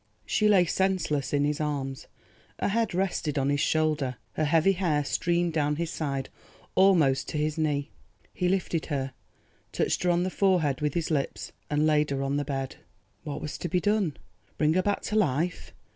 She 0.25 0.47
lay 0.49 0.65
senseless 0.65 1.31
in 1.31 1.43
his 1.45 1.61
arms, 1.61 2.07
her 2.57 2.69
head 2.69 2.95
rested 2.95 3.37
on 3.37 3.51
his 3.51 3.59
shoulder, 3.59 4.15
her 4.33 4.45
heavy 4.45 4.71
hair 4.71 5.03
streamed 5.05 5.53
down 5.53 5.75
his 5.75 5.91
side 5.91 6.29
almost 6.73 7.29
to 7.29 7.37
his 7.37 7.55
knee. 7.55 7.91
He 8.33 8.49
lifted 8.49 8.87
her, 8.87 9.13
touched 9.71 10.01
her 10.01 10.09
on 10.09 10.23
the 10.23 10.31
forehead 10.31 10.81
with 10.81 10.95
his 10.95 11.11
lips 11.11 11.51
and 11.69 11.85
laid 11.85 12.09
her 12.09 12.23
on 12.23 12.37
the 12.37 12.43
bed. 12.45 12.77
What 13.23 13.41
was 13.43 13.59
to 13.59 13.69
be 13.69 13.79
done? 13.79 14.17
Bring 14.57 14.73
her 14.73 14.81
back 14.81 15.01
to 15.03 15.15
life? 15.15 15.71